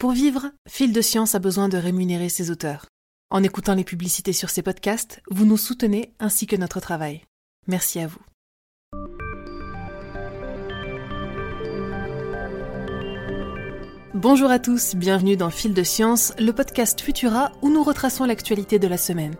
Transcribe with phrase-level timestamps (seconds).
[0.00, 2.86] Pour vivre, Fil de Science a besoin de rémunérer ses auteurs.
[3.28, 7.20] En écoutant les publicités sur ces podcasts, vous nous soutenez ainsi que notre travail.
[7.66, 8.18] Merci à vous.
[14.14, 18.78] Bonjour à tous, bienvenue dans Fil de Science, le podcast Futura où nous retraçons l'actualité
[18.78, 19.36] de la semaine.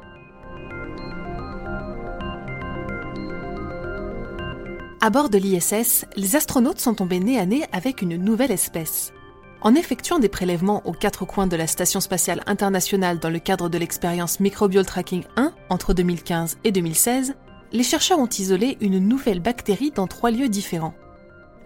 [5.00, 9.14] À bord de l'ISS, les astronautes sont tombés nez à nez avec une nouvelle espèce.
[9.62, 13.68] En effectuant des prélèvements aux quatre coins de la Station spatiale internationale dans le cadre
[13.68, 17.34] de l'expérience Microbial Tracking 1 entre 2015 et 2016,
[17.72, 20.94] les chercheurs ont isolé une nouvelle bactérie dans trois lieux différents.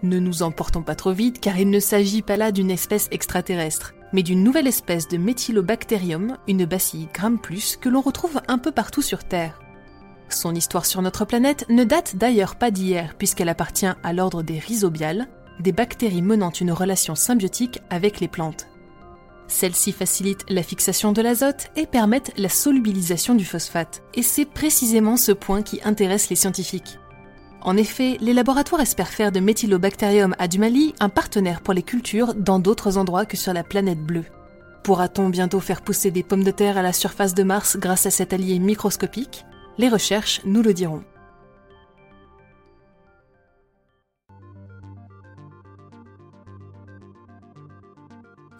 [0.03, 3.93] Ne nous emportons pas trop vite car il ne s'agit pas là d'une espèce extraterrestre,
[4.11, 7.07] mais d'une nouvelle espèce de Methylobacterium, une bacille
[7.41, 9.61] plus que l'on retrouve un peu partout sur Terre.
[10.27, 14.59] Son histoire sur notre planète ne date d'ailleurs pas d'hier, puisqu'elle appartient à l'ordre des
[14.59, 15.27] rhizobiales,
[15.59, 18.67] des bactéries menant une relation symbiotique avec les plantes.
[19.47, 25.17] Celles-ci facilitent la fixation de l'azote et permettent la solubilisation du phosphate, et c'est précisément
[25.17, 26.97] ce point qui intéresse les scientifiques.
[27.61, 32.59] En effet, les laboratoires espèrent faire de Methylobacterium adumali un partenaire pour les cultures dans
[32.59, 34.25] d'autres endroits que sur la planète bleue.
[34.83, 38.11] Pourra-t-on bientôt faire pousser des pommes de terre à la surface de Mars grâce à
[38.11, 39.45] cet allié microscopique?
[39.79, 41.03] Les recherches nous le diront.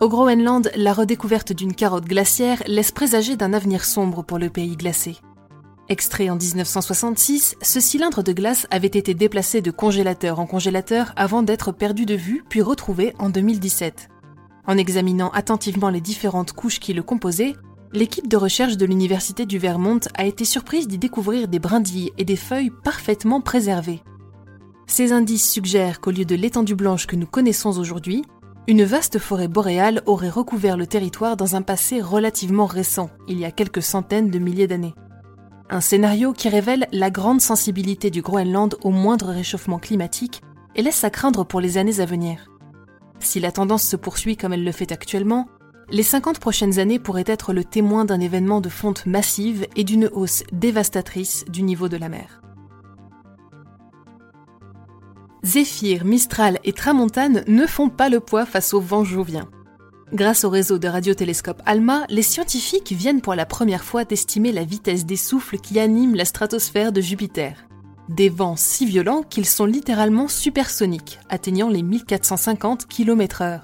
[0.02, 4.76] Au Groenland, la redécouverte d'une carotte glaciaire laisse présager d'un avenir sombre pour le pays
[4.76, 5.16] glacé.
[5.88, 11.44] Extrait en 1966, ce cylindre de glace avait été déplacé de congélateur en congélateur avant
[11.44, 14.10] d'être perdu de vue puis retrouvé en 2017.
[14.68, 17.54] En examinant attentivement les différentes couches qui le composaient,
[17.94, 22.26] l'équipe de recherche de l'Université du Vermont a été surprise d'y découvrir des brindilles et
[22.26, 24.04] des feuilles parfaitement préservées.
[24.88, 28.24] Ces indices suggèrent qu'au lieu de l'étendue blanche que nous connaissons aujourd'hui,
[28.68, 33.46] une vaste forêt boréale aurait recouvert le territoire dans un passé relativement récent, il y
[33.46, 34.96] a quelques centaines de milliers d'années.
[35.70, 40.42] Un scénario qui révèle la grande sensibilité du Groenland au moindre réchauffement climatique
[40.76, 42.50] et laisse à craindre pour les années à venir.
[43.20, 45.48] Si la tendance se poursuit comme elle le fait actuellement,
[45.92, 50.10] les 50 prochaines années pourraient être le témoin d'un événement de fonte massive et d'une
[50.12, 52.42] hausse dévastatrice du niveau de la mer.
[55.46, 59.48] Zéphyr, Mistral et Tramontane ne font pas le poids face au vent jouvien.
[60.12, 64.64] Grâce au réseau de radiotélescopes ALMA, les scientifiques viennent pour la première fois d'estimer la
[64.64, 67.68] vitesse des souffles qui animent la stratosphère de Jupiter.
[68.10, 73.62] Des vents si violents qu'ils sont littéralement supersoniques, atteignant les 1450 km/h.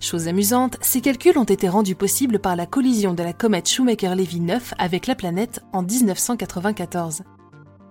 [0.00, 4.40] Chose amusante, ces calculs ont été rendus possibles par la collision de la comète Shoemaker-Levy
[4.40, 7.22] 9 avec la planète en 1994.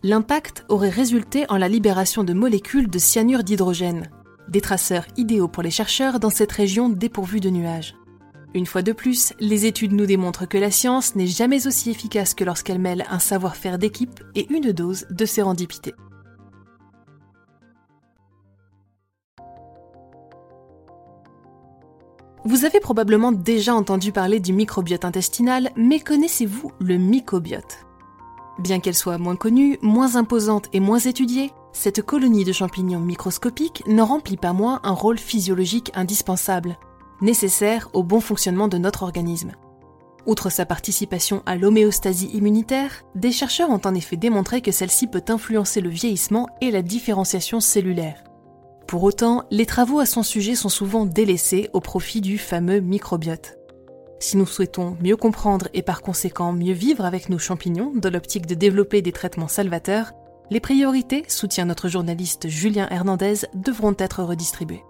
[0.08, 4.10] L'impact aurait résulté en la libération de molécules de cyanure d'hydrogène,
[4.48, 7.94] des traceurs idéaux pour les chercheurs dans cette région dépourvue de nuages.
[8.54, 12.34] Une fois de plus, les études nous démontrent que la science n'est jamais aussi efficace
[12.36, 15.94] que lorsqu'elle mêle un savoir-faire d'équipe et une dose de sérendipité.
[22.46, 27.87] Vous avez probablement déjà entendu parler du microbiote intestinal, mais connaissez-vous le mycobiote
[28.60, 33.84] Bien qu'elle soit moins connue, moins imposante et moins étudiée, cette colonie de champignons microscopiques
[33.88, 36.78] n'en remplit pas moins un rôle physiologique indispensable,
[37.22, 39.52] nécessaire au bon fonctionnement de notre organisme.
[40.26, 45.24] Outre sa participation à l'homéostasie immunitaire, des chercheurs ont en effet démontré que celle-ci peut
[45.30, 48.24] influencer le vieillissement et la différenciation cellulaire.
[48.88, 53.58] Pour autant, les travaux à son sujet sont souvent délaissés au profit du fameux microbiote.
[54.20, 58.46] Si nous souhaitons mieux comprendre et par conséquent mieux vivre avec nos champignons dans l'optique
[58.46, 60.12] de développer des traitements salvateurs,
[60.50, 64.84] les priorités, soutient notre journaliste Julien Hernandez, devront être redistribuées.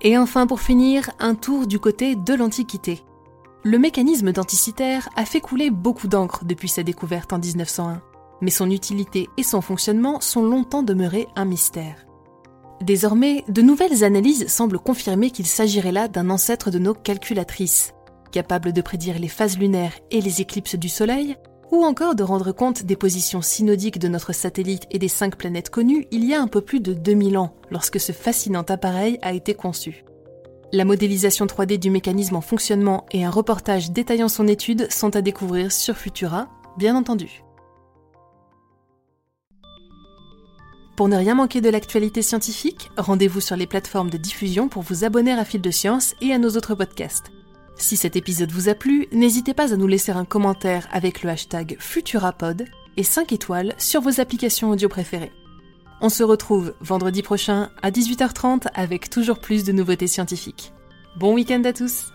[0.00, 3.02] Et enfin pour finir, un tour du côté de l'Antiquité.
[3.64, 8.02] Le mécanisme denticitaire a fait couler beaucoup d'encre depuis sa découverte en 1901
[8.42, 12.04] mais son utilité et son fonctionnement sont longtemps demeurés un mystère.
[12.82, 17.92] Désormais, de nouvelles analyses semblent confirmer qu'il s'agirait là d'un ancêtre de nos calculatrices,
[18.32, 21.36] capable de prédire les phases lunaires et les éclipses du Soleil,
[21.70, 25.70] ou encore de rendre compte des positions synodiques de notre satellite et des cinq planètes
[25.70, 29.32] connues il y a un peu plus de 2000 ans, lorsque ce fascinant appareil a
[29.32, 30.04] été conçu.
[30.72, 35.22] La modélisation 3D du mécanisme en fonctionnement et un reportage détaillant son étude sont à
[35.22, 37.44] découvrir sur Futura, bien entendu.
[40.96, 45.04] Pour ne rien manquer de l'actualité scientifique, rendez-vous sur les plateformes de diffusion pour vous
[45.04, 47.32] abonner à Fil de Science et à nos autres podcasts.
[47.76, 51.30] Si cet épisode vous a plu, n'hésitez pas à nous laisser un commentaire avec le
[51.30, 52.66] hashtag Futurapod
[52.98, 55.32] et 5 étoiles sur vos applications audio préférées.
[56.02, 60.72] On se retrouve vendredi prochain à 18h30 avec toujours plus de nouveautés scientifiques.
[61.16, 62.12] Bon week-end à tous